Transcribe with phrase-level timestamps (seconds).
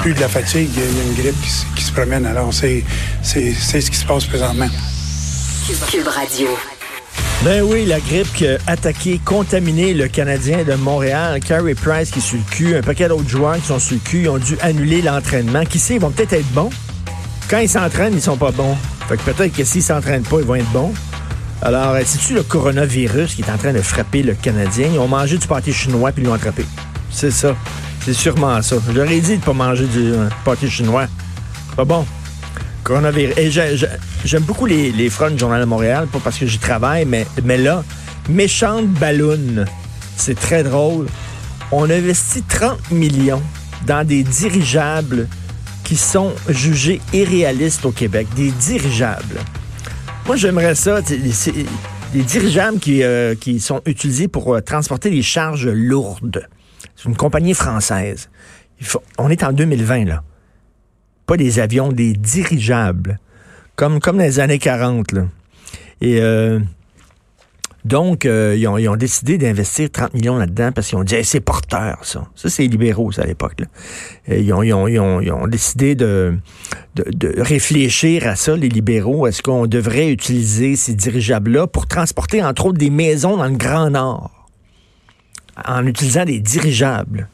[0.00, 2.26] Plus de la fatigue, il y a une grippe qui, se- qui se promène.
[2.26, 2.84] Alors, c'est
[3.22, 4.68] c'est- c'est ce qui se passe présentement.
[5.90, 6.48] Cube Radio.
[7.44, 12.18] Ben oui, la grippe qui a attaqué, contaminé le Canadien de Montréal, Carey Price qui
[12.18, 14.38] est sur le cul, un paquet d'autres joueurs qui sont sur le cul, ils ont
[14.38, 15.64] dû annuler l'entraînement.
[15.64, 16.70] Qui sait, ils vont peut-être être bons.
[17.48, 18.76] Quand ils s'entraînent, ils sont pas bons.
[19.08, 20.92] Fait que peut-être que s'ils s'entraînent pas, ils vont être bons.
[21.62, 24.88] Alors, euh, c'est-tu le coronavirus qui est en train de frapper le Canadien?
[24.94, 26.64] Ils ont mangé du pâté chinois puis ils l'ont attrapé.
[27.10, 27.54] C'est ça.
[28.08, 28.76] C'est sûrement ça.
[28.94, 31.08] J'aurais dit de pas manger du euh, pâté chinois.
[31.76, 32.06] Pas bon.
[32.82, 33.84] Coronavirus.
[34.24, 37.26] J'aime beaucoup les, les fronts du Journal de Montréal, pas parce que j'y travaille, mais,
[37.44, 37.84] mais là,
[38.30, 39.66] méchante balloune.
[40.16, 41.06] C'est très drôle.
[41.70, 43.42] On investit 30 millions
[43.86, 45.28] dans des dirigeables
[45.84, 48.26] qui sont jugés irréalistes au Québec.
[48.34, 49.38] Des dirigeables.
[50.24, 51.02] Moi, j'aimerais ça.
[51.02, 56.48] Des dirigeables qui, euh, qui sont utilisés pour euh, transporter des charges lourdes.
[56.98, 58.28] C'est une compagnie française.
[59.16, 60.22] On est en 2020, là
[61.28, 63.20] pas des avions, des dirigeables,
[63.76, 65.12] comme, dans les années 40.
[65.12, 65.26] Là.
[66.00, 66.58] Et euh,
[67.84, 71.98] donc, euh, ils, ont, décidé d'investir 30 millions là-dedans parce qu'ils ont dit c'est porteur,
[72.02, 72.26] ça.
[72.34, 73.58] Ça, c'est libéraux, à l'époque.
[74.26, 76.38] Ils ont, ils, décidé de
[77.36, 79.26] réfléchir à ça, les libéraux.
[79.26, 83.90] Est-ce qu'on devrait utiliser ces dirigeables-là pour transporter, entre autres, des maisons dans le Grand
[83.90, 84.37] Nord?
[85.66, 87.28] En utilisant des dirigeables?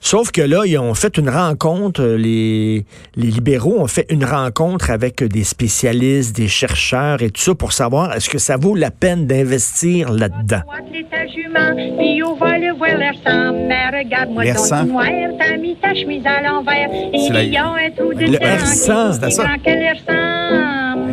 [0.00, 2.84] Sauf que là, ils ont fait une rencontre, euh, les,
[3.16, 7.72] les libéraux ont fait une rencontre avec des spécialistes, des chercheurs et tout ça pour
[7.72, 10.60] savoir est-ce que ça vaut la peine d'investir là-dedans.
[12.58, 13.52] le voir l'air sang.
[13.66, 14.80] Mais regarde-moi L'air donc sang?
[14.82, 15.06] tout noir,
[15.38, 16.90] t'as mis ta chemise à l'envers.
[16.92, 17.18] Et
[19.14, 19.44] C'est ça.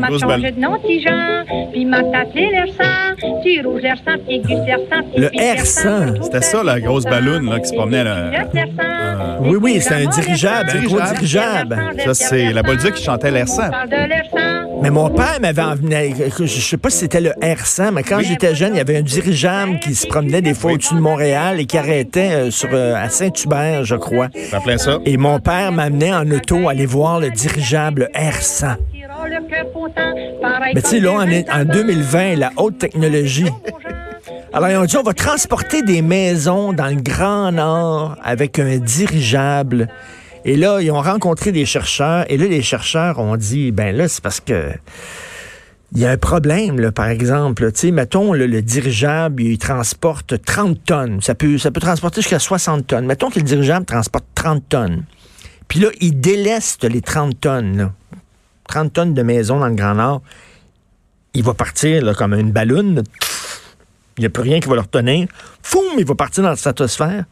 [0.01, 3.16] M'a changé de nom, petit Jean, puis m'a appelé l'air sang.
[3.16, 6.41] Petit rouge l'air sang, petit gus l'air sang, petit Le pink l'air air sang, c'était
[6.41, 8.31] ça, la grosse balloune, là, qui se promenait, là.
[8.31, 9.40] là.
[9.41, 11.78] Oui, oui, c'est un dirigeable, un gros dirigeable.
[12.03, 13.69] Ça, c'est la Bolduc qui chantait l'air sang.
[14.81, 18.56] Mais mon père m'avait emmené, je sais pas si c'était le R100, mais quand j'étais
[18.56, 21.66] jeune, il y avait un dirigeable qui se promenait des fois au-dessus de Montréal et
[21.66, 24.29] qui arrêtait euh, sur, euh, à Saint-Hubert, je crois.
[24.78, 24.97] Ça.
[25.06, 28.78] Et mon père m'amenait en auto aller voir le dirigeable R100.
[30.74, 33.50] Mais tu sais, là, on est en 2020, la haute technologie.
[34.53, 38.78] Alors, ils ont dit, on va transporter des maisons dans le Grand Nord avec un
[38.78, 39.88] dirigeable.
[40.44, 42.25] Et là, ils ont rencontré des chercheurs.
[42.30, 44.72] Et là, les chercheurs ont dit, ben là, c'est parce que
[45.94, 47.72] il y a un problème, là, par exemple.
[47.74, 51.22] Tu sais, mettons, là, le dirigeable, il transporte 30 tonnes.
[51.22, 53.06] Ça peut, ça peut transporter jusqu'à 60 tonnes.
[53.06, 55.03] Mettons que le dirigeable transporte 30 tonnes.
[55.68, 57.78] Puis là, il déleste les 30 tonnes.
[57.78, 57.91] là.
[58.72, 60.22] 30 tonnes de maisons dans le Grand Nord.
[61.34, 63.04] Il va partir comme une balloune.
[64.18, 65.28] Il n'y a plus rien qui va le retenir.
[65.62, 67.26] Foum, il va partir dans la stratosphère.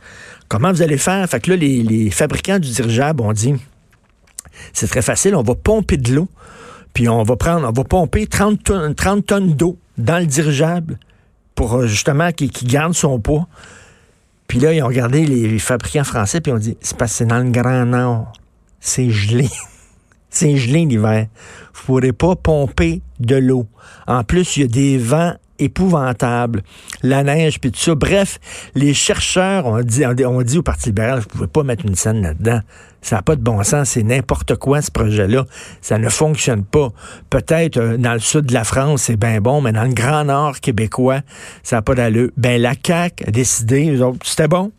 [0.50, 1.28] Comment vous allez faire?
[1.30, 3.56] Fait que là, les, fabricants du dirigeable ont dit,
[4.74, 6.28] c'est très facile, on va pomper de l'eau,
[6.94, 10.98] puis on va prendre, on va pomper 30 tonnes, 30 tonnes d'eau dans le dirigeable
[11.56, 13.48] pour euh, justement qu'il qu'il garde son poids.
[14.48, 17.18] Puis là, ils ont regardé les fabricants français, puis ils ont dit, c'est parce que
[17.20, 18.34] c'est dans le Grand Nord.
[18.80, 19.48] C'est gelé.
[20.30, 21.28] C'est gelé l'hiver.
[21.74, 23.68] Vous pourrez pas pomper de l'eau.
[24.08, 26.64] En plus, il y a des vents épouvantables,
[27.04, 27.96] la neige, puis tout ça.
[27.96, 28.40] Bref,
[28.76, 32.62] les chercheurs ont dit, au Parti libéral, vous pouvez pas mettre une scène là-dedans.
[33.02, 35.46] Ça n'a pas de bon sens, c'est n'importe quoi ce projet-là.
[35.82, 36.90] Ça ne fonctionne pas.
[37.30, 40.26] Peut-être euh, dans le sud de la France, c'est bien bon, mais dans le Grand
[40.26, 41.22] Nord québécois,
[41.64, 42.30] ça n'a pas d'allure.
[42.36, 44.72] Ben la CAQ a décidé, c'était bon.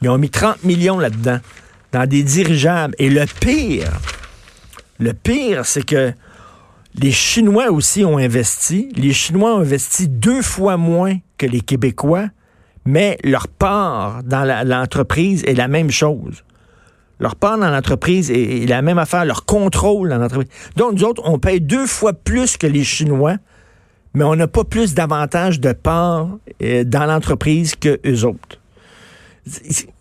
[0.00, 1.38] Ils ont mis 30 millions là-dedans,
[1.92, 2.94] dans des dirigeables.
[2.98, 3.92] Et le pire,
[4.98, 6.12] le pire, c'est que
[6.94, 8.90] les Chinois aussi ont investi.
[8.96, 12.28] Les Chinois ont investi deux fois moins que les Québécois,
[12.84, 16.42] mais leur part dans l'entreprise est la même chose.
[17.20, 20.50] Leur part dans l'entreprise est, la même affaire, leur contrôle dans l'entreprise.
[20.76, 23.36] Donc, nous autres, on paye deux fois plus que les Chinois,
[24.14, 26.28] mais on n'a pas plus d'avantages de part
[26.62, 28.60] euh, dans l'entreprise que eux autres.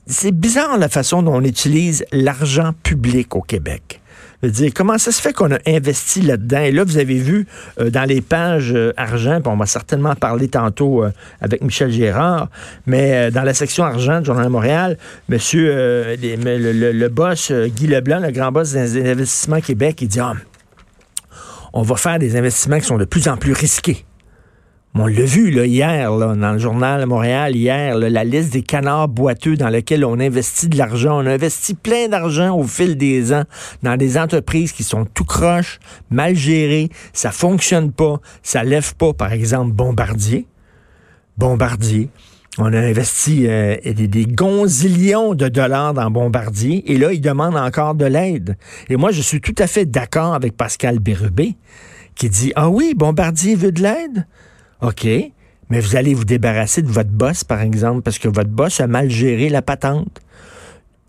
[0.05, 4.01] C'est bizarre la façon dont on utilise l'argent public au Québec.
[4.44, 6.60] Dire, comment ça se fait qu'on a investi là-dedans?
[6.62, 7.48] Et là, vous avez vu
[7.80, 11.12] euh, dans les pages euh, argent, on va certainement parler tantôt euh,
[11.42, 12.48] avec Michel Gérard,
[12.86, 14.98] mais dans la section argent du Journal de Montréal,
[15.28, 15.74] monsieur,
[16.22, 20.34] le, le- boss Guy Leblanc, le grand boss des investissements Québec, il dit, ah,
[21.74, 24.06] on va faire des investissements qui sont de plus en plus risqués.
[24.95, 29.56] On l'a vu là, hier dans le journal Montréal, hier, la liste des canards boiteux
[29.56, 31.22] dans lesquels on investit de l'argent.
[31.22, 33.44] On a investi plein d'argent au fil des ans
[33.84, 35.80] dans des entreprises qui sont tout croches,
[36.10, 40.48] mal gérées, ça fonctionne pas, ça lève pas, par exemple, Bombardier.
[41.38, 42.10] Bombardier.
[42.57, 47.56] On a investi euh, des, des gonzillions de dollars dans Bombardier et là, ils demandent
[47.56, 48.57] encore de l'aide.
[48.89, 51.56] Et moi, je suis tout à fait d'accord avec Pascal Bérubé
[52.16, 54.25] qui dit Ah oui, Bombardier veut de l'aide?
[54.81, 55.07] OK,
[55.69, 58.88] mais vous allez vous débarrasser de votre boss, par exemple, parce que votre boss a
[58.88, 60.21] mal géré la patente.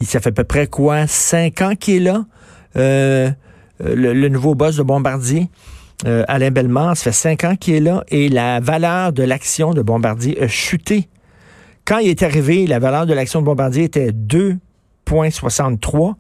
[0.01, 1.07] Ça fait à peu près quoi?
[1.07, 2.25] Cinq ans qu'il est là,
[2.77, 3.31] euh,
[3.85, 5.49] euh, le, nouveau boss de Bombardier.
[6.07, 9.75] Euh, Alain Bellemare, ça fait cinq ans qu'il est là et la valeur de l'action
[9.75, 11.09] de Bombardier a chuté.
[11.85, 16.15] Quand il est arrivé, la valeur de l'action de Bombardier était 2,63,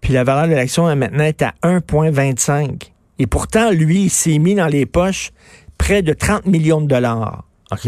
[0.00, 2.90] puis la valeur de l'action maintenant est à 1,25.
[3.18, 5.32] Et pourtant, lui, il s'est mis dans les poches
[5.90, 7.44] de 30 millions de dollars.
[7.72, 7.86] OK?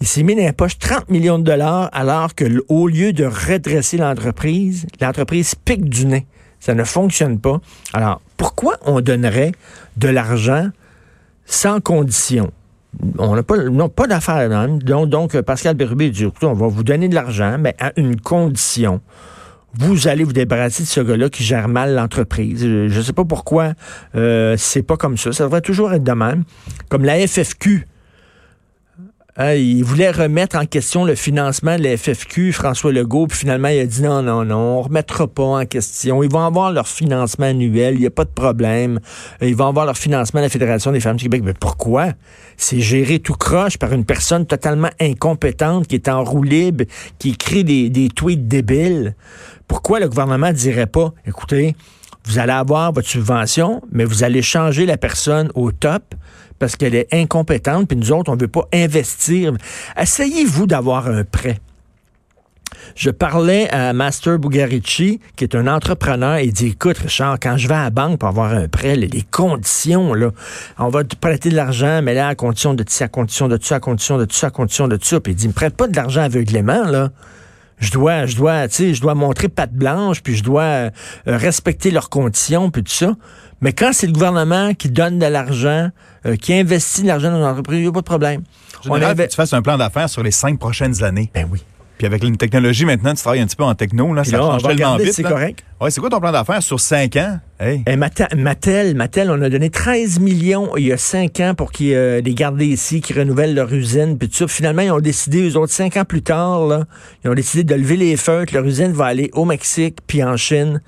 [0.00, 3.12] Il s'est mis dans les poches 30 millions de dollars alors que, l- au lieu
[3.12, 6.26] de redresser l'entreprise, l'entreprise pique du nez.
[6.60, 7.60] Ça ne fonctionne pas.
[7.92, 9.52] Alors, pourquoi on donnerait
[9.96, 10.68] de l'argent
[11.46, 12.50] sans condition?
[13.18, 13.56] On n'a pas,
[13.94, 14.50] pas d'affaires.
[14.52, 14.78] hein.
[14.82, 19.00] Donc, donc, Pascal Bérubé dit, on va vous donner de l'argent, mais à une condition
[19.78, 22.60] vous allez vous débarrasser de ce gars-là qui gère mal l'entreprise.
[22.60, 23.72] Je ne sais pas pourquoi
[24.14, 25.32] euh, c'est pas comme ça.
[25.32, 26.44] Ça devrait toujours être de même.
[26.88, 27.86] Comme la FFQ.
[29.36, 33.66] Hein, il voulait remettre en question le financement de la FFQ, François Legault, puis finalement,
[33.66, 36.22] il a dit non, non, non, on remettra pas en question.
[36.22, 39.00] Ils vont avoir leur financement annuel, il n'y a pas de problème.
[39.42, 41.42] Euh, Ils vont avoir leur financement de la Fédération des femmes du Québec.
[41.44, 42.12] Mais pourquoi?
[42.56, 46.84] C'est géré tout croche par une personne totalement incompétente qui est en roue libre,
[47.18, 49.16] qui écrit des, des tweets débiles.
[49.66, 51.74] Pourquoi le gouvernement dirait pas, écoutez,
[52.26, 56.14] vous allez avoir votre subvention, mais vous allez changer la personne au top
[56.58, 59.52] parce qu'elle est incompétente, puis nous autres, on ne veut pas investir.
[60.00, 61.58] Essayez-vous d'avoir un prêt.
[62.94, 67.56] Je parlais à Master Bugarici, qui est un entrepreneur, et il dit, écoute, Richard, quand
[67.56, 70.30] je vais à la banque pour avoir un prêt, les, conditions, là,
[70.78, 73.58] on va te prêter de l'argent, mais là, à condition de ça, à condition de
[73.60, 75.20] ça, à condition de ça, à condition de ça.
[75.20, 77.10] Puis il dit, me prête pas de l'argent aveuglément, là.
[77.84, 80.90] Je dois, je dois, tu sais, je dois montrer patte blanche, puis je dois euh,
[81.26, 83.12] respecter leurs conditions, puis tout ça.
[83.60, 85.90] Mais quand c'est le gouvernement qui donne de l'argent,
[86.26, 88.42] euh, qui investit de l'argent dans l'entreprise, il n'y a pas de problème.
[88.82, 91.30] Général, avait- faut que tu fasses un plan d'affaires sur les cinq prochaines années.
[91.34, 91.62] Ben oui.
[92.04, 94.36] Puis avec une technologie maintenant, tu travailles un petit peu en techno, là, Puis ça
[94.36, 95.14] là, change tellement vite.
[95.14, 95.64] c'est correct.
[95.80, 97.38] Ouais, c'est quoi ton plan d'affaires sur cinq ans?
[97.58, 97.82] Hey.
[97.86, 101.94] Eh, Mattel, Mattel, on a donné 13 millions il y a 5 ans pour qu'ils
[101.94, 104.48] euh, les garder ici, qu'ils renouvellent leur usine, puis tout ça.
[104.48, 106.84] Finalement, ils ont décidé, eux autres, 5 ans plus tard, là,
[107.24, 110.22] ils ont décidé de lever les feux, que leur usine va aller au Mexique, puis
[110.22, 110.82] en Chine.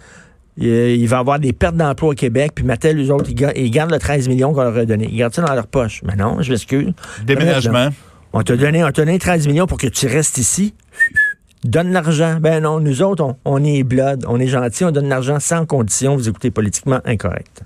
[0.58, 3.30] Il, euh, il va y avoir des pertes d'emplois au Québec, puis Mattel, eux autres,
[3.30, 5.08] ils gardent le 13 millions qu'on leur a donné.
[5.10, 6.02] Ils gardent ça dans leur poche.
[6.04, 6.92] Mais non, je m'excuse.
[7.24, 7.88] Déménagement.
[8.38, 10.74] On t'a donné, on t'a donné 13 millions pour que tu restes ici.
[11.64, 12.36] Donne l'argent.
[12.38, 15.64] Ben non, nous autres, on, on est blood, on est gentil, on donne l'argent sans
[15.64, 16.16] condition.
[16.16, 17.62] Vous écoutez politiquement incorrect.